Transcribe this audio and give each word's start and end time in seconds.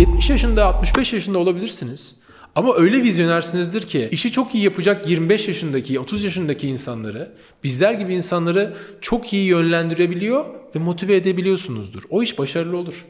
70 0.00 0.30
yaşında, 0.30 0.64
65 0.64 1.12
yaşında 1.12 1.38
olabilirsiniz. 1.38 2.16
Ama 2.54 2.76
öyle 2.76 3.02
vizyonersinizdir 3.02 3.82
ki 3.82 4.08
işi 4.12 4.32
çok 4.32 4.54
iyi 4.54 4.64
yapacak 4.64 5.08
25 5.08 5.48
yaşındaki, 5.48 6.00
30 6.00 6.24
yaşındaki 6.24 6.68
insanları, 6.68 7.32
bizler 7.64 7.92
gibi 7.92 8.14
insanları 8.14 8.76
çok 9.00 9.32
iyi 9.32 9.46
yönlendirebiliyor 9.46 10.44
ve 10.74 10.78
motive 10.78 11.16
edebiliyorsunuzdur. 11.16 12.02
O 12.10 12.22
iş 12.22 12.38
başarılı 12.38 12.76
olur. 12.76 13.06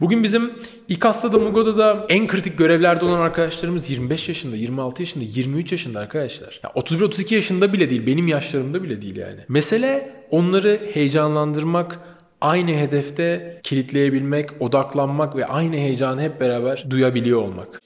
Bugün 0.00 0.22
bizim 0.22 0.52
İKAS'ta 0.88 1.28
Mugo'da 1.28 1.76
da 1.76 2.06
en 2.08 2.26
kritik 2.26 2.58
görevlerde 2.58 3.04
olan 3.04 3.20
arkadaşlarımız 3.20 3.90
25 3.90 4.28
yaşında, 4.28 4.56
26 4.56 5.02
yaşında, 5.02 5.24
23 5.24 5.72
yaşında 5.72 6.00
arkadaşlar. 6.00 6.60
Ya 6.64 6.70
31-32 6.70 7.34
yaşında 7.34 7.72
bile 7.72 7.90
değil, 7.90 8.06
benim 8.06 8.28
yaşlarımda 8.28 8.82
bile 8.82 9.02
değil 9.02 9.16
yani. 9.16 9.40
Mesele 9.48 10.12
onları 10.30 10.80
heyecanlandırmak, 10.92 12.00
aynı 12.40 12.70
hedefte 12.70 13.60
kilitleyebilmek, 13.62 14.50
odaklanmak 14.62 15.36
ve 15.36 15.46
aynı 15.46 15.76
heyecanı 15.76 16.22
hep 16.22 16.40
beraber 16.40 16.86
duyabiliyor 16.90 17.42
olmak. 17.42 17.80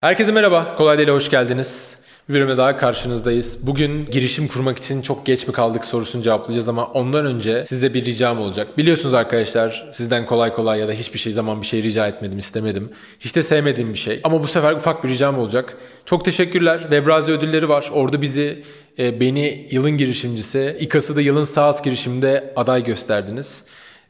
Herkese 0.00 0.32
merhaba, 0.32 0.76
Kolay 0.76 0.98
Değil'e 0.98 1.10
hoş 1.10 1.30
geldiniz. 1.30 1.99
Bir 2.30 2.56
daha 2.56 2.76
karşınızdayız. 2.76 3.58
Bugün 3.62 4.06
girişim 4.06 4.48
kurmak 4.48 4.78
için 4.78 5.02
çok 5.02 5.26
geç 5.26 5.46
mi 5.46 5.52
kaldık 5.52 5.84
sorusunu 5.84 6.22
cevaplayacağız 6.22 6.68
ama 6.68 6.86
ondan 6.86 7.26
önce 7.26 7.64
size 7.64 7.94
bir 7.94 8.04
ricam 8.04 8.40
olacak. 8.40 8.78
Biliyorsunuz 8.78 9.14
arkadaşlar 9.14 9.88
sizden 9.92 10.26
kolay 10.26 10.54
kolay 10.54 10.80
ya 10.80 10.88
da 10.88 10.92
hiçbir 10.92 11.18
şey 11.18 11.32
zaman 11.32 11.62
bir 11.62 11.66
şey 11.66 11.82
rica 11.82 12.06
etmedim, 12.06 12.38
istemedim. 12.38 12.90
Hiç 13.20 13.36
de 13.36 13.42
sevmediğim 13.42 13.92
bir 13.92 13.98
şey. 13.98 14.20
Ama 14.24 14.42
bu 14.42 14.46
sefer 14.46 14.72
ufak 14.72 15.04
bir 15.04 15.08
ricam 15.08 15.38
olacak. 15.38 15.76
Çok 16.04 16.24
teşekkürler. 16.24 16.80
Webrazi 16.80 17.32
ödülleri 17.32 17.68
var. 17.68 17.90
Orada 17.92 18.22
bizi 18.22 18.62
e, 18.98 19.20
beni 19.20 19.68
yılın 19.70 19.96
girişimcisi, 19.98 20.76
İKAS'ı 20.80 21.16
da 21.16 21.20
yılın 21.20 21.44
SaaS 21.44 21.82
girişimde 21.82 22.52
aday 22.56 22.84
gösterdiniz. 22.84 23.64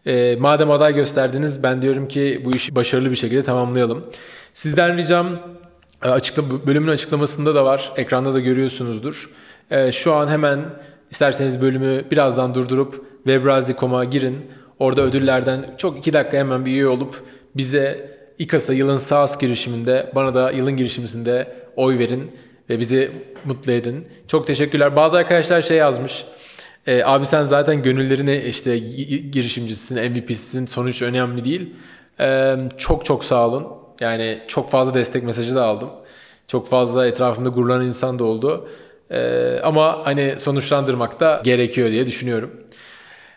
E, 0.07 0.37
madem 0.37 0.71
aday 0.71 0.95
gösterdiniz 0.95 1.63
ben 1.63 1.83
diyorum 1.83 2.09
ki 2.09 2.43
bu 2.45 2.57
işi 2.57 2.75
başarılı 2.75 3.11
bir 3.11 3.17
şekilde 3.17 3.43
tamamlayalım. 3.43 4.05
Sizden 4.55 4.99
ricam 4.99 5.41
açıkla, 6.03 6.67
bölümün 6.67 6.89
açıklamasında 6.89 7.55
da 7.55 7.65
var. 7.65 7.93
Ekranda 7.97 8.35
da 8.35 8.41
görüyorsunuzdur. 8.41 9.31
E, 9.71 9.93
şu 9.93 10.15
an 10.15 10.29
hemen 10.29 10.61
isterseniz 11.11 11.63
bölümü 11.63 12.05
birazdan 12.11 12.55
durdurup 12.55 13.05
webrazi.com'a 13.25 14.05
girin. 14.05 14.47
Orada 14.79 15.03
ödüllerden 15.03 15.75
çok 15.79 15.99
iki 15.99 16.13
dakika 16.13 16.37
hemen 16.37 16.67
bir 16.67 16.71
üye 16.71 16.89
olup 16.89 17.23
bize 17.57 18.11
İKAS'a 18.39 18.73
yılın 18.73 18.97
SaaS 18.97 19.39
girişiminde, 19.39 20.13
bana 20.15 20.35
da 20.35 20.51
yılın 20.51 20.77
girişiminde 20.77 21.57
oy 21.77 21.99
verin 21.99 22.31
ve 22.71 22.79
bizi 22.79 23.11
mutlu 23.45 23.73
edin. 23.73 24.07
Çok 24.29 24.47
teşekkürler. 24.47 24.97
Bazı 24.97 25.17
arkadaşlar 25.19 25.63
şey 25.63 25.77
yazmış. 25.77 26.25
E, 26.87 27.05
abi 27.05 27.27
sen 27.27 27.45
zaten 27.45 27.83
gönüllerini 27.83 28.37
işte 28.37 28.79
girişimcisisin, 29.33 30.13
MVP'sin, 30.13 30.67
sonuç 30.67 31.03
önemli 31.03 31.45
değil. 31.45 31.75
E, 32.21 32.57
çok 32.79 33.05
çok 33.05 33.25
sağ 33.25 33.49
olun. 33.49 33.80
Yani 34.01 34.39
çok 34.49 34.71
fazla 34.71 34.95
destek 34.95 35.23
mesajı 35.23 35.55
da 35.55 35.65
aldım. 35.65 35.91
Çok 36.47 36.69
fazla 36.69 37.07
etrafımda 37.07 37.49
gurulanan 37.49 37.87
insan 37.87 38.19
da 38.19 38.25
oldu. 38.25 38.69
Ee, 39.11 39.61
ama 39.63 40.01
hani 40.05 40.35
sonuçlandırmak 40.39 41.21
da 41.21 41.41
gerekiyor 41.45 41.91
diye 41.91 42.07
düşünüyorum. 42.07 42.51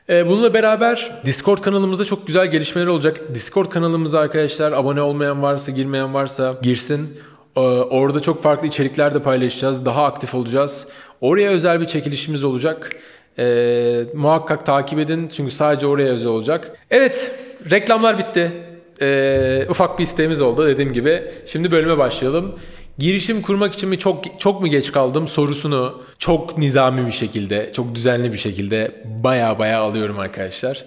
Ee, 0.10 0.28
bununla 0.28 0.54
beraber 0.54 1.22
Discord 1.26 1.60
kanalımızda 1.60 2.06
çok 2.06 2.28
güzel 2.28 2.48
gelişmeler 2.48 2.88
olacak. 2.88 3.34
Discord 3.34 3.70
kanalımıza 3.70 4.20
arkadaşlar 4.20 4.72
abone 4.72 5.02
olmayan 5.02 5.42
varsa, 5.42 5.72
girmeyen 5.72 6.14
varsa 6.14 6.56
girsin. 6.62 7.18
Ee, 7.56 7.60
orada 7.60 8.20
çok 8.20 8.44
farklı 8.44 8.68
içerikler 8.68 9.14
de 9.14 9.22
paylaşacağız. 9.22 9.86
Daha 9.86 10.06
aktif 10.06 10.36
olacağız. 10.36 10.88
Oraya 11.22 11.50
özel 11.52 11.82
bir 11.82 11.88
çekilişimiz 11.88 12.44
olacak. 12.44 12.92
Ee, 13.40 14.04
muhakkak 14.14 14.66
takip 14.66 15.00
edin 15.00 15.28
çünkü 15.28 15.52
sadece 15.52 15.88
oraya 15.88 16.12
özel 16.12 16.30
olacak. 16.30 16.72
Evet, 16.92 17.32
reklamlar 17.72 18.18
bitti 18.18 18.73
e, 19.02 19.66
ufak 19.70 20.00
bir 20.00 20.04
isteğimiz 20.04 20.42
oldu 20.42 20.68
dediğim 20.68 20.94
gibi. 20.94 21.32
Şimdi 21.46 21.72
bölüme 21.72 21.98
başlayalım. 21.98 22.60
Girişim 22.98 23.42
kurmak 23.42 23.74
için 23.74 23.90
mi 23.90 24.00
çok 24.00 24.40
çok 24.40 24.62
mu 24.62 24.68
geç 24.68 24.92
kaldım 24.92 25.28
sorusunu 25.28 26.02
çok 26.20 26.58
nizami 26.58 27.08
bir 27.08 27.12
şekilde, 27.12 27.72
çok 27.74 27.96
düzenli 27.96 28.34
bir 28.34 28.38
şekilde 28.38 29.04
baya 29.24 29.60
baya 29.60 29.80
alıyorum 29.80 30.20
arkadaşlar. 30.20 30.86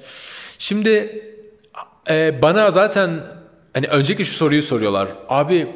Şimdi 0.58 1.22
e, 2.10 2.42
bana 2.42 2.70
zaten 2.70 3.20
hani 3.74 3.86
önceki 3.86 4.24
şu 4.24 4.34
soruyu 4.34 4.62
soruyorlar. 4.62 5.08
Abi 5.28 5.68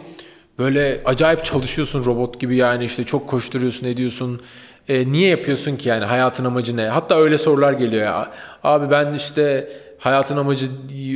böyle 0.59 1.01
acayip 1.05 1.45
çalışıyorsun 1.45 2.05
robot 2.05 2.41
gibi 2.41 2.57
yani 2.57 2.85
işte 2.85 3.05
çok 3.05 3.29
koşturuyorsun 3.29 3.87
ediyorsun. 3.87 4.43
E, 4.91 5.13
niye 5.13 5.29
yapıyorsun 5.29 5.77
ki 5.77 5.89
yani 5.89 6.05
hayatın 6.05 6.45
amacı 6.45 6.77
ne? 6.77 6.85
Hatta 6.85 7.21
öyle 7.21 7.39
sorular 7.39 7.73
geliyor 7.73 8.03
ya. 8.03 8.31
Abi 8.65 8.91
ben 8.91 9.13
işte 9.13 9.69
hayatın 9.99 10.37
amacı 10.37 10.67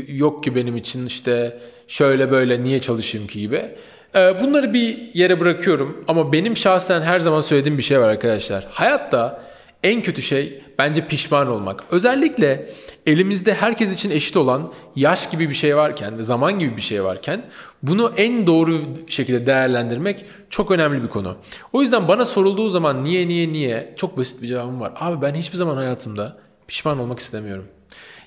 yok 0.09 0.45
ki 0.45 0.55
benim 0.55 0.77
için 0.77 1.07
işte 1.07 1.59
şöyle 1.89 2.31
böyle 2.31 2.65
niye 2.65 2.81
çalışayım 2.81 3.27
ki 3.27 3.41
gibi. 3.41 3.77
Ee, 4.15 4.41
bunları 4.41 4.73
bir 4.73 5.15
yere 5.15 5.41
bırakıyorum 5.41 6.05
ama 6.09 6.33
benim 6.33 6.57
şahsen 6.57 7.03
her 7.03 7.21
zaman 7.21 7.41
söylediğim 7.41 7.79
bir 7.79 7.83
şey 7.83 8.01
var 8.01 8.09
arkadaşlar. 8.09 8.67
Hayatta 8.71 9.43
en 9.85 10.03
kötü 10.03 10.23
şey 10.23 10.63
bence 10.79 11.07
pişman 11.07 11.49
olmak. 11.49 11.85
Özellikle 11.91 12.69
elimizde 13.07 13.55
herkes 13.55 13.95
için 13.95 14.11
eşit 14.11 14.37
olan 14.37 14.73
yaş 14.97 15.31
gibi 15.31 15.49
bir 15.51 15.55
şey 15.55 15.77
varken 15.77 16.19
ve 16.19 16.23
zaman 16.23 16.59
gibi 16.59 16.77
bir 16.77 16.83
şey 16.83 17.05
varken 17.05 17.45
bunu 17.83 18.13
en 18.17 18.47
doğru 18.47 18.81
şekilde 19.07 19.47
değerlendirmek 19.47 20.25
çok 20.51 20.71
önemli 20.71 21.03
bir 21.03 21.09
konu. 21.09 21.37
O 21.73 21.83
yüzden 21.83 22.09
bana 22.09 22.25
sorulduğu 22.25 22.69
zaman 22.69 23.05
niye 23.05 23.29
niye 23.29 23.53
niye 23.53 23.95
çok 23.97 24.19
basit 24.19 24.43
bir 24.43 24.47
cevabım 24.47 24.81
var. 24.81 24.93
Abi 24.97 25.23
ben 25.23 25.35
hiçbir 25.35 25.57
zaman 25.57 25.77
hayatımda 25.77 26.37
pişman 26.69 26.99
olmak 26.99 27.19
istemiyorum. 27.19 27.65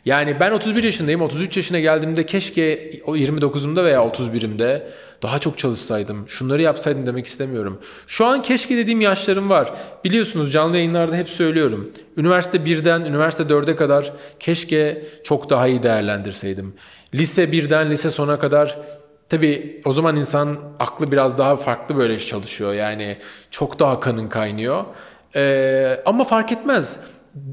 Yani 0.06 0.40
ben 0.40 0.51
31 0.51 0.84
yaşındayım. 0.84 1.22
33 1.22 1.57
yaşına 1.57 1.79
geldiğimde 1.79 2.25
keşke 2.25 2.91
29'umda 3.00 3.84
veya 3.84 4.00
31'imde 4.00 4.84
daha 5.22 5.39
çok 5.39 5.57
çalışsaydım. 5.57 6.29
Şunları 6.29 6.61
yapsaydım 6.61 7.05
demek 7.05 7.25
istemiyorum. 7.25 7.81
Şu 8.07 8.25
an 8.25 8.41
keşke 8.41 8.78
dediğim 8.78 9.01
yaşlarım 9.01 9.50
var. 9.50 9.73
Biliyorsunuz 10.03 10.51
canlı 10.51 10.78
yayınlarda 10.78 11.16
hep 11.16 11.29
söylüyorum. 11.29 11.91
Üniversite 12.17 12.57
1'den 12.57 13.01
üniversite 13.01 13.44
4'e 13.44 13.75
kadar 13.75 14.13
keşke 14.39 15.05
çok 15.23 15.50
daha 15.50 15.67
iyi 15.67 15.83
değerlendirseydim. 15.83 16.73
Lise 17.13 17.44
1'den 17.44 17.91
lise 17.91 18.09
sona 18.09 18.39
kadar 18.39 18.78
Tabii 19.29 19.81
o 19.85 19.94
zaman 19.94 20.16
insan 20.16 20.57
aklı 20.79 21.11
biraz 21.11 21.38
daha 21.38 21.55
farklı 21.55 21.97
böyle 21.97 22.17
çalışıyor. 22.19 22.73
Yani 22.73 23.17
çok 23.51 23.79
daha 23.79 23.99
kanın 23.99 24.29
kaynıyor. 24.29 24.85
Ee, 25.35 25.99
ama 26.05 26.23
fark 26.23 26.51
etmez. 26.51 26.99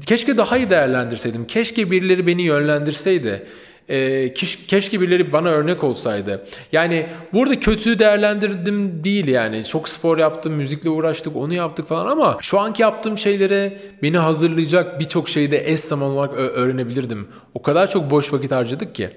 Keşke 0.05 0.37
daha 0.37 0.57
iyi 0.57 0.69
değerlendirseydim. 0.69 1.47
Keşke 1.47 1.91
birileri 1.91 2.27
beni 2.27 2.41
yönlendirseydi. 2.41 3.47
E, 3.89 4.33
keşke 4.67 5.01
birileri 5.01 5.33
bana 5.33 5.49
örnek 5.49 5.83
olsaydı. 5.83 6.45
Yani 6.71 7.07
burada 7.33 7.59
kötü 7.59 7.99
değerlendirdim 7.99 9.03
değil 9.03 9.27
yani. 9.27 9.65
Çok 9.65 9.89
spor 9.89 10.17
yaptım, 10.17 10.53
müzikle 10.53 10.89
uğraştık, 10.89 11.35
onu 11.35 11.53
yaptık 11.53 11.87
falan 11.87 12.07
ama 12.07 12.37
şu 12.41 12.59
anki 12.59 12.81
yaptığım 12.81 13.17
şeylere 13.17 13.77
beni 14.03 14.17
hazırlayacak 14.17 14.99
birçok 14.99 15.29
şeyi 15.29 15.51
de 15.51 15.71
eş 15.71 15.79
zaman 15.79 16.09
olarak 16.09 16.33
öğrenebilirdim. 16.37 17.27
O 17.53 17.61
kadar 17.61 17.89
çok 17.89 18.11
boş 18.11 18.33
vakit 18.33 18.51
harcadık 18.51 18.95
ki. 18.95 19.09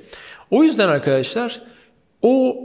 O 0.51 0.65
yüzden 0.65 0.89
arkadaşlar 0.89 1.63
o 2.23 2.57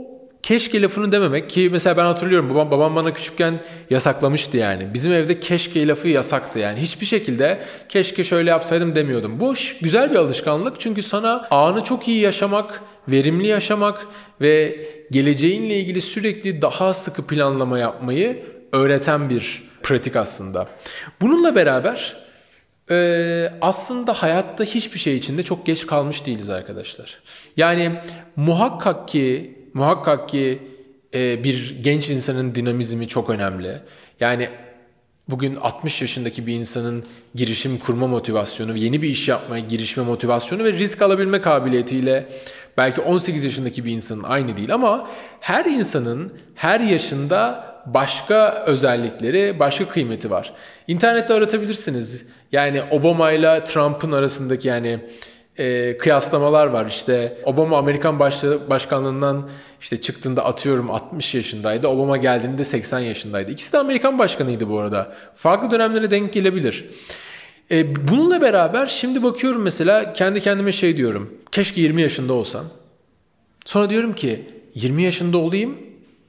keşke 0.44 0.82
lafını 0.82 1.12
dememek 1.12 1.50
ki 1.50 1.68
mesela 1.72 1.96
ben 1.96 2.04
hatırlıyorum 2.04 2.50
babam 2.50 2.70
babam 2.70 2.96
bana 2.96 3.14
küçükken 3.14 3.60
yasaklamıştı 3.90 4.56
yani. 4.56 4.94
Bizim 4.94 5.12
evde 5.12 5.40
keşke 5.40 5.88
lafı 5.88 6.08
yasaktı 6.08 6.58
yani. 6.58 6.80
Hiçbir 6.80 7.06
şekilde 7.06 7.64
keşke 7.88 8.24
şöyle 8.24 8.50
yapsaydım 8.50 8.94
demiyordum. 8.94 9.40
Bu 9.40 9.54
güzel 9.80 10.10
bir 10.10 10.16
alışkanlık 10.16 10.80
çünkü 10.80 11.02
sana 11.02 11.48
anı 11.50 11.84
çok 11.84 12.08
iyi 12.08 12.20
yaşamak, 12.20 12.82
verimli 13.08 13.46
yaşamak 13.46 14.06
ve 14.40 14.86
geleceğinle 15.10 15.80
ilgili 15.80 16.00
sürekli 16.00 16.62
daha 16.62 16.94
sıkı 16.94 17.26
planlama 17.26 17.78
yapmayı 17.78 18.42
öğreten 18.72 19.30
bir 19.30 19.62
pratik 19.82 20.16
aslında. 20.16 20.68
Bununla 21.20 21.54
beraber 21.54 22.24
ee, 22.90 23.50
aslında 23.60 24.12
hayatta 24.12 24.64
hiçbir 24.64 24.98
şey 24.98 25.16
içinde 25.16 25.42
çok 25.42 25.66
geç 25.66 25.86
kalmış 25.86 26.26
değiliz 26.26 26.50
arkadaşlar. 26.50 27.20
Yani 27.56 28.00
muhakkak 28.36 29.08
ki 29.08 29.54
muhakkak 29.74 30.28
ki 30.28 30.62
e, 31.14 31.44
bir 31.44 31.78
genç 31.82 32.10
insanın 32.10 32.54
dinamizmi 32.54 33.08
çok 33.08 33.30
önemli. 33.30 33.80
Yani 34.20 34.48
bugün 35.28 35.56
60 35.56 36.00
yaşındaki 36.00 36.46
bir 36.46 36.54
insanın 36.54 37.04
girişim 37.34 37.78
kurma 37.78 38.06
motivasyonu, 38.06 38.76
yeni 38.76 39.02
bir 39.02 39.08
iş 39.08 39.28
yapmaya 39.28 39.60
girişme 39.60 40.02
motivasyonu 40.02 40.64
ve 40.64 40.72
risk 40.72 41.02
alabilme 41.02 41.40
kabiliyetiyle 41.40 42.28
belki 42.76 43.00
18 43.00 43.44
yaşındaki 43.44 43.84
bir 43.84 43.92
insanın 43.92 44.22
aynı 44.22 44.56
değil 44.56 44.74
ama 44.74 45.10
her 45.40 45.64
insanın 45.64 46.32
her 46.54 46.80
yaşında 46.80 47.74
başka 47.86 48.64
özellikleri, 48.66 49.58
başka 49.58 49.88
kıymeti 49.88 50.30
var. 50.30 50.52
İnternette 50.88 51.34
aratabilirsiniz. 51.34 52.26
Yani 52.52 52.82
Obama 52.90 53.32
ile 53.32 53.64
Trump'ın 53.64 54.12
arasındaki 54.12 54.68
yani 54.68 55.00
e, 55.58 55.98
kıyaslamalar 55.98 56.66
var. 56.66 56.86
İşte 56.86 57.38
Obama 57.44 57.78
Amerikan 57.78 58.18
başlı, 58.18 58.70
başkanlığından 58.70 59.48
işte 59.80 60.00
çıktığında 60.00 60.44
atıyorum 60.44 60.90
60 60.90 61.34
yaşındaydı. 61.34 61.88
Obama 61.88 62.16
geldiğinde 62.16 62.64
80 62.64 62.98
yaşındaydı. 62.98 63.52
İkisi 63.52 63.72
de 63.72 63.78
Amerikan 63.78 64.18
başkanıydı 64.18 64.68
bu 64.68 64.78
arada. 64.78 65.12
Farklı 65.34 65.70
dönemlere 65.70 66.10
denk 66.10 66.32
gelebilir. 66.32 66.86
E, 67.70 68.08
bununla 68.08 68.40
beraber 68.40 68.86
şimdi 68.86 69.22
bakıyorum 69.22 69.62
mesela 69.62 70.12
kendi 70.12 70.40
kendime 70.40 70.72
şey 70.72 70.96
diyorum. 70.96 71.34
Keşke 71.52 71.80
20 71.80 72.02
yaşında 72.02 72.32
olsam. 72.32 72.64
Sonra 73.64 73.90
diyorum 73.90 74.14
ki 74.14 74.44
20 74.74 75.02
yaşında 75.02 75.38
olayım 75.38 75.78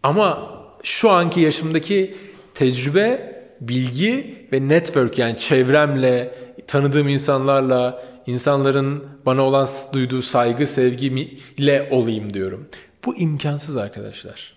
ama 0.03 0.51
şu 0.83 1.09
anki 1.09 1.39
yaşımdaki 1.39 2.15
tecrübe, 2.53 3.35
bilgi 3.61 4.35
ve 4.53 4.67
network 4.67 5.19
yani 5.19 5.37
çevremle, 5.37 6.35
tanıdığım 6.67 7.07
insanlarla, 7.07 8.03
insanların 8.27 9.03
bana 9.25 9.41
olan 9.41 9.67
duyduğu 9.93 10.21
saygı, 10.21 10.67
sevgiyle 10.67 11.87
olayım 11.91 12.33
diyorum. 12.33 12.67
Bu 13.05 13.15
imkansız 13.15 13.77
arkadaşlar. 13.77 14.55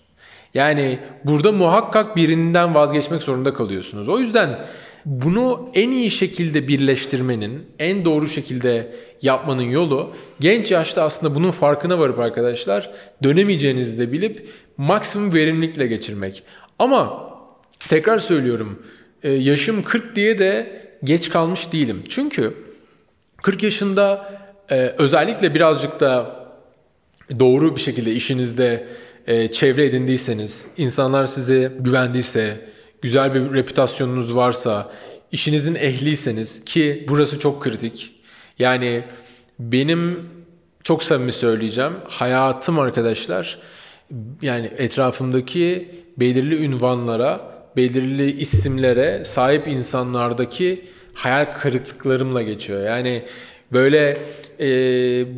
Yani 0.54 0.98
burada 1.24 1.52
muhakkak 1.52 2.16
birinden 2.16 2.74
vazgeçmek 2.74 3.22
zorunda 3.22 3.54
kalıyorsunuz. 3.54 4.08
O 4.08 4.18
yüzden 4.18 4.66
bunu 5.04 5.70
en 5.74 5.90
iyi 5.90 6.10
şekilde 6.10 6.68
birleştirmenin, 6.68 7.66
en 7.78 8.04
doğru 8.04 8.28
şekilde 8.28 8.94
yapmanın 9.22 9.62
yolu 9.62 10.10
genç 10.40 10.70
yaşta 10.70 11.02
aslında 11.02 11.34
bunun 11.34 11.50
farkına 11.50 11.98
varıp 11.98 12.18
arkadaşlar 12.18 12.90
dönemeyeceğinizi 13.22 13.98
de 13.98 14.12
bilip 14.12 14.48
maksimum 14.76 15.34
verimlilikle 15.34 15.86
geçirmek. 15.86 16.42
Ama 16.78 17.30
tekrar 17.88 18.18
söylüyorum 18.18 18.82
e, 19.22 19.32
yaşım 19.32 19.82
40 19.82 20.16
diye 20.16 20.38
de 20.38 20.80
geç 21.04 21.28
kalmış 21.30 21.72
değilim. 21.72 22.02
Çünkü 22.08 22.54
40 23.42 23.62
yaşında 23.62 24.32
e, 24.70 24.94
özellikle 24.98 25.54
birazcık 25.54 26.00
da 26.00 26.38
doğru 27.40 27.76
bir 27.76 27.80
şekilde 27.80 28.12
işinizde 28.12 28.86
e, 29.26 29.52
çevre 29.52 29.84
edindiyseniz, 29.84 30.66
insanlar 30.76 31.26
size 31.26 31.72
güvendiyse, 31.80 32.60
güzel 33.02 33.34
bir 33.34 33.54
reputasyonunuz 33.54 34.36
varsa, 34.36 34.92
işinizin 35.32 35.74
ehliyseniz 35.74 36.64
ki 36.64 37.06
burası 37.08 37.38
çok 37.38 37.62
kritik. 37.62 38.14
Yani 38.58 39.04
benim 39.58 40.30
çok 40.84 41.02
samimi 41.02 41.32
söyleyeceğim. 41.32 41.92
Hayatım 42.08 42.78
arkadaşlar 42.78 43.58
yani 44.42 44.70
etrafımdaki 44.78 45.90
belirli 46.16 46.64
ünvanlara, 46.64 47.40
belirli 47.76 48.40
isimlere 48.40 49.24
sahip 49.24 49.68
insanlardaki 49.68 50.84
hayal 51.18 51.44
kırıklıklarımla 51.44 52.42
geçiyor. 52.42 52.86
Yani 52.86 53.24
böyle 53.72 54.18
e, 54.60 54.66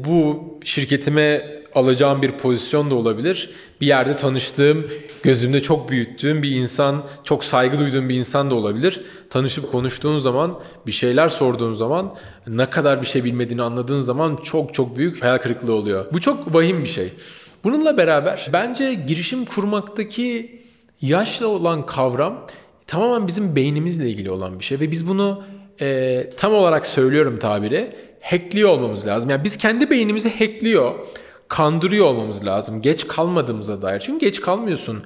bu 0.04 0.44
şirketime 0.64 1.60
alacağım 1.74 2.22
bir 2.22 2.30
pozisyon 2.30 2.90
da 2.90 2.94
olabilir. 2.94 3.50
Bir 3.80 3.86
yerde 3.86 4.16
tanıştığım, 4.16 4.86
gözümde 5.22 5.60
çok 5.60 5.90
büyüttüğüm 5.90 6.42
bir 6.42 6.50
insan, 6.50 7.06
çok 7.24 7.44
saygı 7.44 7.78
duyduğum 7.78 8.08
bir 8.08 8.14
insan 8.14 8.50
da 8.50 8.54
olabilir. 8.54 9.00
Tanışıp 9.30 9.72
konuştuğun 9.72 10.18
zaman, 10.18 10.58
bir 10.86 10.92
şeyler 10.92 11.28
sorduğun 11.28 11.72
zaman, 11.72 12.14
ne 12.46 12.66
kadar 12.66 13.02
bir 13.02 13.06
şey 13.06 13.24
bilmediğini 13.24 13.62
anladığın 13.62 14.00
zaman 14.00 14.36
çok 14.36 14.74
çok 14.74 14.96
büyük 14.96 15.22
hayal 15.22 15.38
kırıklığı 15.38 15.72
oluyor. 15.72 16.06
Bu 16.12 16.20
çok 16.20 16.54
vahim 16.54 16.82
bir 16.82 16.88
şey. 16.88 17.08
Bununla 17.64 17.96
beraber 17.96 18.48
bence 18.52 18.94
girişim 18.94 19.44
kurmaktaki 19.44 20.60
yaşla 21.02 21.46
olan 21.46 21.86
kavram 21.86 22.46
tamamen 22.86 23.26
bizim 23.26 23.56
beynimizle 23.56 24.10
ilgili 24.10 24.30
olan 24.30 24.58
bir 24.58 24.64
şey 24.64 24.80
ve 24.80 24.90
biz 24.90 25.08
bunu 25.08 25.42
e, 25.80 26.26
tam 26.36 26.54
olarak 26.54 26.86
söylüyorum 26.86 27.38
tabiri 27.38 27.92
hackliyor 28.20 28.70
olmamız 28.70 29.06
lazım. 29.06 29.30
Yani 29.30 29.44
biz 29.44 29.56
kendi 29.56 29.90
beynimizi 29.90 30.38
hackliyor 30.38 30.94
kandırıyor 31.48 32.06
olmamız 32.06 32.46
lazım. 32.46 32.82
Geç 32.82 33.08
kalmadığımıza 33.08 33.82
dair. 33.82 34.00
Çünkü 34.00 34.26
geç 34.26 34.40
kalmıyorsun. 34.40 35.02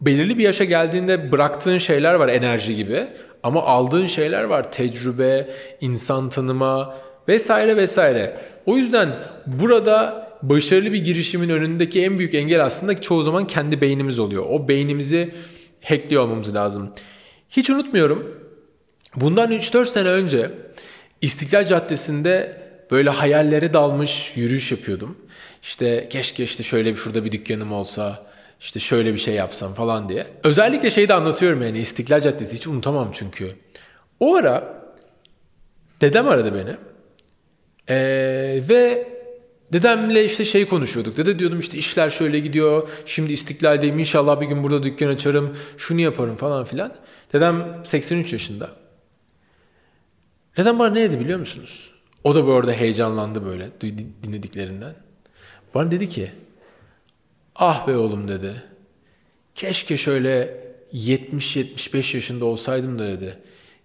Belirli 0.00 0.38
bir 0.38 0.42
yaşa 0.42 0.64
geldiğinde 0.64 1.32
bıraktığın 1.32 1.78
şeyler 1.78 2.14
var 2.14 2.28
enerji 2.28 2.76
gibi. 2.76 3.06
Ama 3.42 3.62
aldığın 3.62 4.06
şeyler 4.06 4.44
var. 4.44 4.72
Tecrübe, 4.72 5.48
insan 5.80 6.28
tanıma 6.28 6.94
vesaire 7.28 7.76
vesaire. 7.76 8.36
O 8.66 8.76
yüzden 8.76 9.16
burada 9.46 10.28
başarılı 10.42 10.92
bir 10.92 11.04
girişimin 11.04 11.48
önündeki 11.48 12.04
en 12.04 12.18
büyük 12.18 12.34
engel 12.34 12.64
aslında 12.64 13.00
çoğu 13.00 13.22
zaman 13.22 13.46
kendi 13.46 13.80
beynimiz 13.80 14.18
oluyor. 14.18 14.44
O 14.50 14.68
beynimizi 14.68 15.30
hackliyor 15.84 16.22
olmamız 16.22 16.54
lazım. 16.54 16.92
Hiç 17.48 17.70
unutmuyorum. 17.70 18.43
Bundan 19.16 19.52
3-4 19.52 19.86
sene 19.86 20.08
önce 20.08 20.50
İstiklal 21.22 21.64
Caddesi'nde 21.64 22.64
böyle 22.90 23.10
hayallere 23.10 23.72
dalmış 23.72 24.32
yürüyüş 24.36 24.70
yapıyordum. 24.70 25.18
İşte 25.62 26.08
keşke 26.10 26.44
işte 26.44 26.62
şöyle 26.62 26.92
bir 26.92 26.96
şurada 26.96 27.24
bir 27.24 27.32
dükkanım 27.32 27.72
olsa, 27.72 28.26
işte 28.60 28.80
şöyle 28.80 29.12
bir 29.12 29.18
şey 29.18 29.34
yapsam 29.34 29.74
falan 29.74 30.08
diye. 30.08 30.26
Özellikle 30.44 30.90
şeyi 30.90 31.08
de 31.08 31.14
anlatıyorum 31.14 31.62
yani 31.62 31.78
İstiklal 31.78 32.20
Caddesi 32.20 32.56
hiç 32.56 32.66
unutamam 32.66 33.10
çünkü. 33.12 33.56
O 34.20 34.34
ara 34.34 34.84
dedem 36.00 36.28
aradı 36.28 36.54
beni. 36.54 36.76
Ee, 37.88 38.60
ve 38.68 39.08
dedemle 39.72 40.24
işte 40.24 40.44
şey 40.44 40.68
konuşuyorduk. 40.68 41.16
Dede 41.16 41.38
diyordum 41.38 41.58
işte 41.58 41.78
işler 41.78 42.10
şöyle 42.10 42.38
gidiyor. 42.40 42.88
Şimdi 43.06 43.32
İstiklal'deyim 43.32 43.98
inşallah 43.98 44.40
bir 44.40 44.46
gün 44.46 44.62
burada 44.62 44.82
dükkan 44.82 45.08
açarım. 45.08 45.56
Şunu 45.78 46.00
yaparım 46.00 46.36
falan 46.36 46.64
filan. 46.64 46.94
Dedem 47.32 47.80
83 47.84 48.32
yaşında. 48.32 48.83
Dedem 50.56 50.78
bana 50.78 50.90
ne 50.90 51.00
dedi 51.00 51.20
biliyor 51.20 51.38
musunuz? 51.38 51.90
O 52.24 52.34
da 52.34 52.46
bu 52.46 52.52
arada 52.52 52.72
heyecanlandı 52.72 53.44
böyle 53.44 53.70
dinlediklerinden. 54.22 54.94
Bana 55.74 55.90
dedi 55.90 56.08
ki 56.08 56.32
ah 57.54 57.86
be 57.86 57.96
oğlum 57.96 58.28
dedi. 58.28 58.62
Keşke 59.54 59.96
şöyle 59.96 60.64
70-75 60.92 62.16
yaşında 62.16 62.44
olsaydım 62.44 62.98
da 62.98 63.06
dedi. 63.06 63.38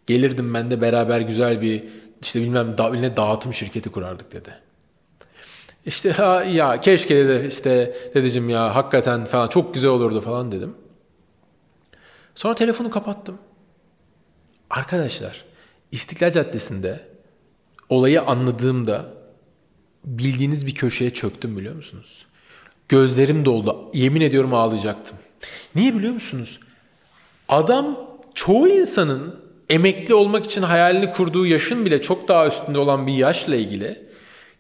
Gelirdim 0.07 0.53
ben 0.53 0.71
de 0.71 0.81
beraber 0.81 1.21
güzel 1.21 1.61
bir 1.61 1.83
işte 2.21 2.41
bilmem 2.41 2.77
da, 2.77 2.93
ne 2.93 3.17
dağıtım 3.17 3.53
şirketi 3.53 3.89
kurardık 3.89 4.31
dedi. 4.31 4.49
İşte 5.85 6.11
ha, 6.11 6.43
ya 6.43 6.81
keşke 6.81 7.15
dedi 7.15 7.47
işte 7.47 7.95
dedeciğim 8.15 8.49
ya 8.49 8.75
hakikaten 8.75 9.25
falan 9.25 9.47
çok 9.47 9.73
güzel 9.73 9.89
olurdu 9.89 10.21
falan 10.21 10.51
dedim. 10.51 10.75
Sonra 12.35 12.55
telefonu 12.55 12.89
kapattım. 12.89 13.37
Arkadaşlar 14.69 15.48
İstiklal 15.91 16.31
Caddesi'nde 16.31 16.99
olayı 17.89 18.21
anladığımda 18.21 19.13
bildiğiniz 20.05 20.67
bir 20.67 20.75
köşeye 20.75 21.13
çöktüm 21.13 21.57
biliyor 21.57 21.75
musunuz? 21.75 22.25
Gözlerim 22.89 23.45
doldu. 23.45 23.91
Yemin 23.93 24.21
ediyorum 24.21 24.53
ağlayacaktım. 24.53 25.17
Niye 25.75 25.95
biliyor 25.95 26.13
musunuz? 26.13 26.59
Adam 27.49 27.97
çoğu 28.35 28.67
insanın 28.67 29.39
emekli 29.69 30.13
olmak 30.13 30.45
için 30.45 30.61
hayalini 30.61 31.11
kurduğu 31.11 31.45
yaşın 31.45 31.85
bile 31.85 32.01
çok 32.01 32.27
daha 32.27 32.47
üstünde 32.47 32.79
olan 32.79 33.07
bir 33.07 33.13
yaşla 33.13 33.55
ilgili 33.55 34.09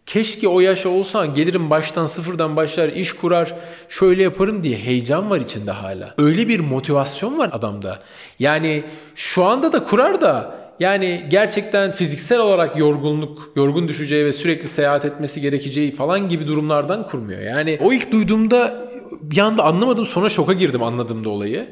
keşke 0.09 0.47
o 0.47 0.59
yaşa 0.59 0.89
olsan 0.89 1.33
gelirim 1.33 1.69
baştan 1.69 2.05
sıfırdan 2.05 2.55
başlar 2.55 2.87
iş 2.89 3.13
kurar 3.13 3.55
şöyle 3.89 4.23
yaparım 4.23 4.63
diye 4.63 4.77
heyecan 4.77 5.29
var 5.29 5.39
içinde 5.39 5.71
hala. 5.71 6.13
Öyle 6.17 6.47
bir 6.47 6.59
motivasyon 6.59 7.37
var 7.37 7.49
adamda. 7.53 7.99
Yani 8.39 8.83
şu 9.15 9.43
anda 9.43 9.71
da 9.71 9.83
kurar 9.83 10.21
da 10.21 10.59
yani 10.79 11.25
gerçekten 11.29 11.91
fiziksel 11.91 12.39
olarak 12.39 12.77
yorgunluk, 12.77 13.51
yorgun 13.55 13.87
düşeceği 13.87 14.25
ve 14.25 14.33
sürekli 14.33 14.67
seyahat 14.67 15.05
etmesi 15.05 15.41
gerekeceği 15.41 15.91
falan 15.91 16.29
gibi 16.29 16.47
durumlardan 16.47 17.07
kurmuyor. 17.07 17.41
Yani 17.41 17.79
o 17.81 17.93
ilk 17.93 18.11
duyduğumda 18.11 18.89
bir 19.21 19.37
anda 19.37 19.63
anlamadım 19.63 20.05
sonra 20.05 20.29
şoka 20.29 20.53
girdim 20.53 20.83
anladığımda 20.83 21.29
olayı. 21.29 21.67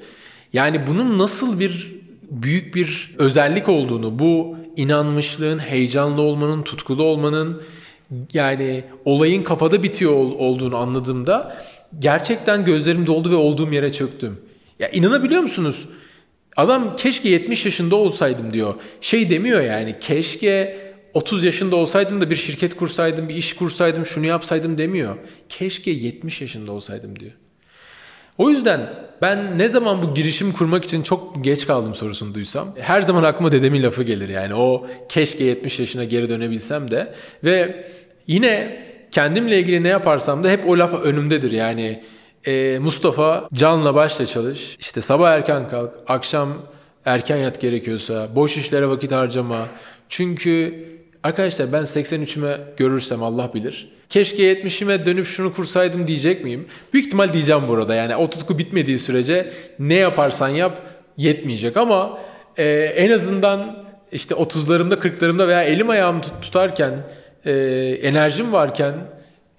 Yani 0.53 0.87
bunun 0.87 1.17
nasıl 1.17 1.59
bir 1.59 1.97
büyük 2.31 2.75
bir 2.75 3.15
özellik 3.17 3.69
olduğunu, 3.69 4.19
bu 4.19 4.57
inanmışlığın, 4.75 5.59
heyecanlı 5.59 6.21
olmanın, 6.21 6.63
tutkulu 6.63 7.03
olmanın 7.03 7.61
yani 8.33 8.83
olayın 9.05 9.43
kafada 9.43 9.83
bitiyor 9.83 10.13
olduğunu 10.13 10.77
anladığımda 10.77 11.57
gerçekten 11.99 12.65
gözlerim 12.65 13.07
doldu 13.07 13.31
ve 13.31 13.35
olduğum 13.35 13.73
yere 13.73 13.91
çöktüm. 13.91 14.37
Ya 14.79 14.89
inanabiliyor 14.89 15.41
musunuz? 15.41 15.85
Adam 16.57 16.95
keşke 16.95 17.29
70 17.29 17.65
yaşında 17.65 17.95
olsaydım 17.95 18.53
diyor. 18.53 18.75
Şey 19.01 19.29
demiyor 19.29 19.61
yani 19.61 19.95
keşke 19.99 20.77
30 21.13 21.43
yaşında 21.43 21.75
olsaydım 21.75 22.21
da 22.21 22.29
bir 22.29 22.35
şirket 22.35 22.75
kursaydım, 22.75 23.29
bir 23.29 23.35
iş 23.35 23.53
kursaydım, 23.53 24.05
şunu 24.05 24.25
yapsaydım 24.25 24.77
demiyor. 24.77 25.17
Keşke 25.49 25.91
70 25.91 26.41
yaşında 26.41 26.71
olsaydım 26.71 27.19
diyor. 27.19 27.31
O 28.37 28.49
yüzden 28.49 28.89
ben 29.21 29.57
ne 29.57 29.69
zaman 29.69 30.01
bu 30.01 30.13
girişim 30.13 30.51
kurmak 30.51 30.85
için 30.85 31.03
çok 31.03 31.43
geç 31.43 31.67
kaldım 31.67 31.95
sorusunu 31.95 32.33
duysam 32.33 32.75
her 32.79 33.01
zaman 33.01 33.23
aklıma 33.23 33.51
dedemin 33.51 33.83
lafı 33.83 34.03
gelir 34.03 34.29
yani 34.29 34.55
o 34.55 34.87
keşke 35.09 35.43
70 35.43 35.79
yaşına 35.79 36.03
geri 36.03 36.29
dönebilsem 36.29 36.91
de 36.91 37.13
ve 37.43 37.85
yine 38.27 38.83
kendimle 39.11 39.59
ilgili 39.59 39.83
ne 39.83 39.87
yaparsam 39.87 40.43
da 40.43 40.49
hep 40.49 40.69
o 40.69 40.77
laf 40.77 40.93
önümdedir 40.93 41.51
yani 41.51 42.03
e, 42.45 42.79
Mustafa 42.79 43.49
canla 43.53 43.95
başla 43.95 44.25
çalış. 44.25 44.77
İşte 44.79 45.01
sabah 45.01 45.31
erken 45.31 45.69
kalk, 45.69 45.93
akşam 46.07 46.53
erken 47.05 47.37
yat 47.37 47.61
gerekiyorsa, 47.61 48.35
boş 48.35 48.57
işlere 48.57 48.89
vakit 48.89 49.11
harcama. 49.11 49.67
Çünkü 50.09 50.83
Arkadaşlar 51.27 51.71
ben 51.71 51.81
83'üme 51.81 52.57
görürsem 52.77 53.23
Allah 53.23 53.53
bilir. 53.53 53.89
Keşke 54.09 54.53
70'ime 54.53 55.05
dönüp 55.05 55.25
şunu 55.25 55.53
kursaydım 55.53 56.07
diyecek 56.07 56.43
miyim? 56.43 56.67
Büyük 56.93 57.05
ihtimal 57.05 57.33
diyeceğim 57.33 57.67
burada. 57.67 57.95
Yani 57.95 58.15
o 58.15 58.29
tutku 58.29 58.57
bitmediği 58.57 58.99
sürece 58.99 59.53
ne 59.79 59.93
yaparsan 59.93 60.47
yap 60.47 60.81
yetmeyecek 61.17 61.77
ama 61.77 62.19
e, 62.57 62.65
en 62.73 63.11
azından 63.11 63.83
işte 64.11 64.35
30'larımda 64.35 64.93
40'larımda 64.93 65.47
veya 65.47 65.63
elim 65.63 65.89
ayağımı 65.89 66.21
tut, 66.21 66.41
tutarken 66.41 66.93
e, 67.45 67.51
enerjim 68.01 68.53
varken 68.53 68.93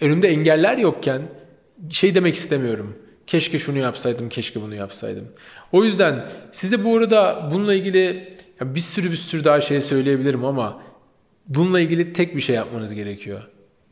önümde 0.01 0.29
engeller 0.29 0.79
yokken 0.79 1.23
şey 1.91 2.15
demek 2.15 2.35
istemiyorum. 2.35 2.97
Keşke 3.27 3.59
şunu 3.59 3.79
yapsaydım, 3.79 4.29
keşke 4.29 4.63
bunu 4.63 4.75
yapsaydım. 4.75 5.29
O 5.73 5.85
yüzden 5.85 6.29
size 6.53 6.85
bu 6.85 6.97
arada 6.97 7.49
bununla 7.53 7.75
ilgili 7.75 8.35
bir 8.61 8.81
sürü 8.81 9.11
bir 9.11 9.17
sürü 9.17 9.45
daha 9.45 9.61
şey 9.61 9.81
söyleyebilirim 9.81 10.45
ama 10.45 10.83
bununla 11.47 11.81
ilgili 11.81 12.13
tek 12.13 12.37
bir 12.37 12.41
şey 12.41 12.57
yapmanız 12.57 12.95
gerekiyor. 12.95 13.43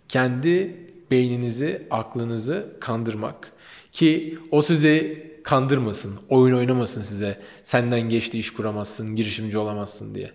Kendi 0.09 0.77
beyninizi, 1.11 1.83
aklınızı 1.91 2.67
kandırmak. 2.81 3.53
Ki 3.93 4.39
o 4.51 4.63
sizi 4.63 5.27
kandırmasın, 5.45 6.15
oyun 6.29 6.57
oynamasın 6.57 7.03
size. 7.03 7.41
Senden 7.63 8.01
geçti 8.01 8.39
iş 8.39 8.53
kuramazsın, 8.53 9.17
girişimci 9.17 9.59
olamazsın 9.59 10.15
diye. 10.15 10.31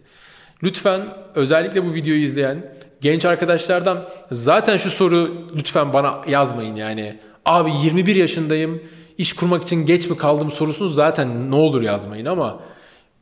Lütfen 0.64 1.18
özellikle 1.36 1.86
bu 1.86 1.94
videoyu 1.94 2.24
izleyen 2.24 2.76
genç 3.02 3.26
arkadaşlardan 3.26 4.10
zaten 4.32 4.78
şu 4.78 4.90
soru 4.90 5.48
lütfen 5.56 5.94
bana 5.94 6.22
yazmayın 6.28 6.76
yani. 6.76 7.20
Abi 7.46 7.72
21 7.84 8.16
yaşındayım, 8.16 8.84
iş 9.18 9.34
kurmak 9.34 9.64
için 9.64 9.86
geç 9.86 10.10
mi 10.10 10.18
kaldım 10.18 10.52
sorusunu 10.52 10.90
zaten 10.90 11.52
ne 11.52 11.56
olur 11.56 11.82
yazmayın 11.82 12.26
ama 12.26 12.64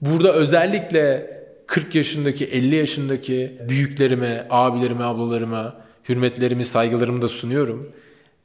burada 0.01 0.33
özellikle 0.33 1.39
40 1.67 1.95
yaşındaki, 1.95 2.45
50 2.45 2.75
yaşındaki 2.75 3.57
büyüklerime, 3.69 4.47
abilerime, 4.49 5.03
ablalarıma 5.03 5.75
hürmetlerimi, 6.09 6.65
saygılarımı 6.65 7.21
da 7.21 7.27
sunuyorum. 7.27 7.91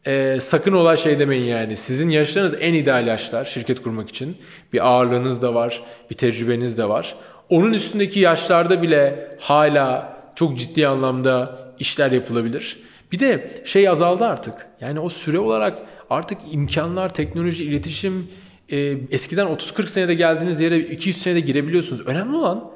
Ee, 0.07 0.39
sakın 0.41 0.73
olay 0.73 0.97
şey 0.97 1.19
demeyin 1.19 1.45
yani. 1.45 1.77
Sizin 1.77 2.09
yaşlarınız 2.09 2.57
en 2.61 2.75
ideal 2.75 3.07
yaşlar 3.07 3.45
şirket 3.45 3.83
kurmak 3.83 4.09
için. 4.09 4.37
Bir 4.73 4.89
ağırlığınız 4.89 5.43
da 5.43 5.55
var, 5.55 5.83
bir 6.11 6.15
tecrübeniz 6.15 6.79
de 6.79 6.89
var. 6.89 7.15
Onun 7.49 7.73
üstündeki 7.73 8.21
yaşlarda 8.21 8.83
bile 8.83 9.31
hala 9.41 10.19
çok 10.35 10.59
ciddi 10.59 10.89
anlamda 10.89 11.59
işler 11.79 12.13
yapılabilir. 12.13 12.79
Bir 13.15 13.21
de 13.21 13.63
şey 13.65 13.89
azaldı 13.89 14.25
artık. 14.25 14.67
Yani 14.81 15.01
o 15.01 15.09
süre 15.09 15.39
olarak 15.39 15.83
artık 16.11 16.39
imkanlar, 16.53 17.15
teknoloji, 17.15 17.65
iletişim 17.65 18.29
e, 18.69 18.79
eskiden 19.11 19.47
30-40 19.47 19.87
senede 19.87 20.15
geldiğiniz 20.15 20.61
yere 20.61 20.79
200 20.79 21.23
senede 21.23 21.41
girebiliyorsunuz. 21.41 22.07
Önemli 22.07 22.37
olan 22.37 22.71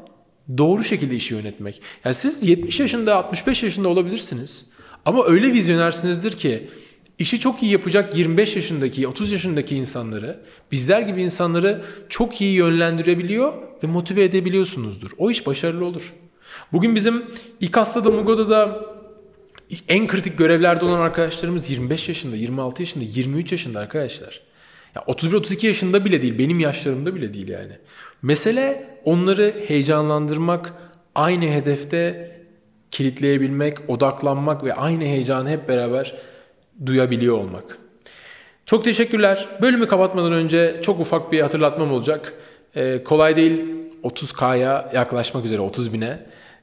doğru 0.59 0.85
şekilde 0.85 1.17
işi 1.17 1.35
yönetmek. 1.35 1.83
Yani 2.05 2.15
siz 2.15 2.49
70 2.49 2.81
yaşında, 2.81 3.17
65 3.17 3.63
yaşında 3.63 3.89
olabilirsiniz. 3.89 4.67
Ama 5.05 5.25
öyle 5.25 5.53
vizyonersinizdir 5.53 6.33
ki 6.33 6.69
işi 7.19 7.41
çok 7.41 7.63
iyi 7.63 7.73
yapacak 7.73 8.17
25 8.17 8.57
yaşındaki, 8.57 9.09
30 9.09 9.33
yaşındaki 9.33 9.77
insanları, 9.77 10.41
bizler 10.73 11.01
gibi 11.01 11.23
insanları 11.23 11.85
çok 12.09 12.41
iyi 12.41 12.55
yönlendirebiliyor 12.55 13.53
ve 13.83 13.87
motive 13.87 14.25
edebiliyorsunuzdur. 14.25 15.11
O 15.19 15.31
iş 15.31 15.47
başarılı 15.47 15.85
olur. 15.85 16.15
Bugün 16.73 16.95
bizim 16.95 17.25
İKAS'ta 17.61 18.01
Mugo'da 18.01 18.49
da 18.49 18.98
en 19.89 20.07
kritik 20.07 20.39
görevlerde 20.39 20.85
olan 20.85 21.01
arkadaşlarımız 21.01 21.71
25 21.71 22.09
yaşında, 22.09 22.37
26 22.37 22.83
yaşında, 22.83 23.05
23 23.05 23.53
yaşında 23.53 23.81
arkadaşlar. 23.81 24.41
Ya 24.95 25.03
31-32 25.03 25.67
yaşında 25.67 26.05
bile 26.05 26.23
değil, 26.23 26.39
benim 26.39 26.61
yaşlarımda 26.61 27.15
bile 27.15 27.35
değil 27.35 27.49
yani. 27.49 27.73
Mesele 28.23 28.91
onları 29.05 29.55
heyecanlandırmak, 29.67 30.73
aynı 31.15 31.45
hedefte 31.45 32.33
kilitleyebilmek, 32.91 33.91
odaklanmak 33.91 34.65
ve 34.65 34.75
aynı 34.75 35.05
heyecanı 35.05 35.51
hep 35.51 35.69
beraber 35.69 36.15
duyabiliyor 36.87 37.39
olmak. 37.39 37.79
Çok 38.67 38.85
teşekkürler. 38.85 39.49
Bölümü 39.63 39.89
kapatmadan 39.89 40.33
önce 40.33 40.81
çok 40.83 41.01
ufak 41.01 41.33
bir 41.33 41.41
hatırlatmam 41.41 41.93
olacak. 41.93 42.35
Ee, 42.77 43.05
kolay 43.05 43.37
değil 43.37 43.65
30K'ya 44.03 44.91
yaklaşmak 44.95 45.45
üzere 45.45 45.61
30 45.61 45.93
bine. 45.93 46.19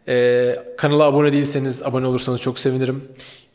Ee, 0.08 0.56
kanala 0.78 1.04
abone 1.04 1.32
değilseniz 1.32 1.84
abone 1.84 2.08
olursanız 2.08 2.42
çok 2.42 2.60
sevinirim. 2.60 3.04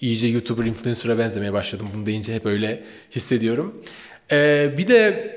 İyice 0.00 0.26
YouTuber 0.26 0.64
influencer'a 0.64 1.19
benzemeye 1.19 1.52
başladım. 1.52 1.88
Bunu 1.95 2.07
deyince 2.07 2.35
hep 2.35 2.47
öyle 2.47 2.83
hissediyorum. 3.11 3.83
Ee, 4.33 4.75
bir 4.78 4.88
de 4.88 5.30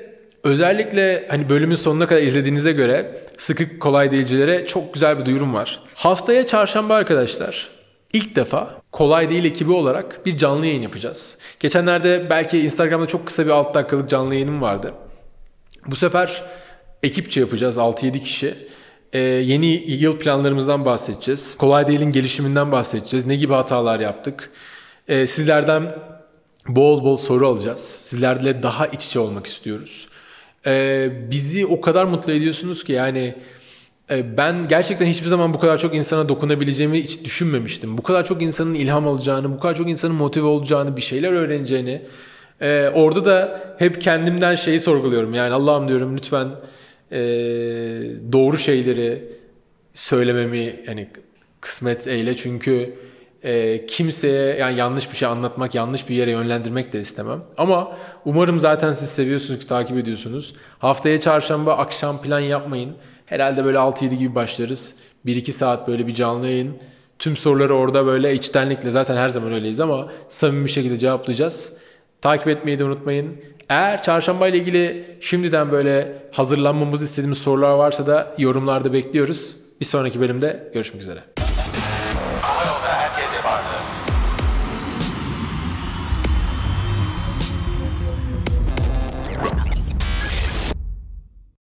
özellikle 0.44 1.26
hani 1.28 1.48
bölümün 1.48 1.74
sonuna 1.74 2.06
kadar 2.06 2.22
izlediğinize 2.22 2.72
göre 2.72 3.18
sıkı 3.38 3.78
kolay 3.78 4.10
değilcilere 4.10 4.66
çok 4.66 4.94
güzel 4.94 5.18
bir 5.18 5.24
duyurum 5.26 5.54
var. 5.54 5.80
Haftaya 5.94 6.46
çarşamba 6.46 6.94
arkadaşlar 6.94 7.70
ilk 8.12 8.36
defa 8.36 8.82
kolay 8.92 9.30
değil 9.30 9.44
ekibi 9.44 9.72
olarak 9.72 10.26
bir 10.26 10.38
canlı 10.38 10.66
yayın 10.66 10.82
yapacağız. 10.82 11.38
Geçenlerde 11.60 12.26
belki 12.30 12.60
Instagram'da 12.60 13.06
çok 13.06 13.26
kısa 13.26 13.44
bir 13.44 13.50
6 13.50 13.74
dakikalık 13.74 14.10
canlı 14.10 14.34
yayınım 14.34 14.62
vardı. 14.62 14.94
Bu 15.86 15.96
sefer 15.96 16.42
ekipçe 17.02 17.40
yapacağız 17.40 17.76
6-7 17.76 18.20
kişi. 18.20 18.54
Ee, 19.14 19.18
yeni 19.20 19.84
yıl 19.90 20.18
planlarımızdan 20.18 20.84
bahsedeceğiz. 20.84 21.56
Kolay 21.58 21.88
değilin 21.88 22.12
gelişiminden 22.12 22.72
bahsedeceğiz. 22.72 23.26
Ne 23.26 23.36
gibi 23.36 23.52
hatalar 23.52 24.00
yaptık? 24.00 24.50
Ee, 25.08 25.26
sizlerden 25.26 25.92
bol 26.68 27.04
bol 27.04 27.16
soru 27.16 27.48
alacağız. 27.48 27.80
Sizlerle 27.80 28.62
daha 28.62 28.86
iç 28.86 29.06
içe 29.06 29.18
olmak 29.18 29.46
istiyoruz. 29.46 30.08
Ee, 30.66 31.10
bizi 31.30 31.66
o 31.66 31.80
kadar 31.80 32.04
mutlu 32.04 32.32
ediyorsunuz 32.32 32.84
ki 32.84 32.92
yani 32.92 33.34
e, 34.10 34.36
ben 34.36 34.68
gerçekten 34.68 35.06
hiçbir 35.06 35.28
zaman 35.28 35.54
bu 35.54 35.58
kadar 35.58 35.78
çok 35.78 35.94
insana 35.94 36.28
dokunabileceğimi 36.28 37.02
hiç 37.02 37.24
düşünmemiştim. 37.24 37.98
Bu 37.98 38.02
kadar 38.02 38.24
çok 38.24 38.42
insanın 38.42 38.74
ilham 38.74 39.08
alacağını, 39.08 39.52
bu 39.56 39.60
kadar 39.60 39.74
çok 39.74 39.88
insanın 39.88 40.14
motive 40.14 40.46
olacağını, 40.46 40.96
bir 40.96 41.02
şeyler 41.02 41.32
öğreneceğini. 41.32 42.02
Ee, 42.60 42.88
orada 42.94 43.24
da 43.24 43.62
hep 43.78 44.00
kendimden 44.00 44.54
şeyi 44.54 44.80
sorguluyorum. 44.80 45.34
Yani 45.34 45.54
Allah'ım 45.54 45.88
diyorum 45.88 46.16
lütfen 46.16 46.48
e, 47.12 47.18
doğru 48.32 48.58
şeyleri 48.58 49.22
söylememi 49.92 50.84
yani 50.86 51.08
kısmet 51.60 52.06
eyle 52.06 52.36
çünkü 52.36 52.94
e, 53.42 53.86
kimseye 53.86 54.56
yani 54.56 54.78
yanlış 54.78 55.10
bir 55.10 55.16
şey 55.16 55.28
anlatmak, 55.28 55.74
yanlış 55.74 56.08
bir 56.08 56.14
yere 56.14 56.30
yönlendirmek 56.30 56.92
de 56.92 57.00
istemem. 57.00 57.42
Ama 57.56 57.96
umarım 58.24 58.60
zaten 58.60 58.92
siz 58.92 59.08
seviyorsunuz 59.08 59.60
ki 59.60 59.66
takip 59.66 59.96
ediyorsunuz. 59.96 60.54
Haftaya 60.78 61.20
çarşamba 61.20 61.76
akşam 61.76 62.22
plan 62.22 62.40
yapmayın. 62.40 62.94
Herhalde 63.26 63.64
böyle 63.64 63.78
6-7 63.78 64.14
gibi 64.14 64.34
başlarız. 64.34 64.94
1-2 65.26 65.52
saat 65.52 65.88
böyle 65.88 66.06
bir 66.06 66.14
canlı 66.14 66.46
yayın. 66.46 66.76
Tüm 67.18 67.36
soruları 67.36 67.74
orada 67.74 68.06
böyle 68.06 68.34
içtenlikle 68.34 68.90
zaten 68.90 69.16
her 69.16 69.28
zaman 69.28 69.52
öyleyiz 69.52 69.80
ama 69.80 70.12
samimi 70.28 70.64
bir 70.64 70.70
şekilde 70.70 70.98
cevaplayacağız. 70.98 71.72
Takip 72.20 72.48
etmeyi 72.48 72.78
de 72.78 72.84
unutmayın. 72.84 73.36
Eğer 73.68 74.02
çarşamba 74.02 74.48
ile 74.48 74.58
ilgili 74.58 75.04
şimdiden 75.20 75.72
böyle 75.72 76.12
hazırlanmamızı 76.32 77.04
istediğimiz 77.04 77.38
sorular 77.38 77.72
varsa 77.72 78.06
da 78.06 78.34
yorumlarda 78.38 78.92
bekliyoruz. 78.92 79.56
Bir 79.80 79.84
sonraki 79.86 80.20
bölümde 80.20 80.70
görüşmek 80.74 81.02
üzere. 81.02 81.43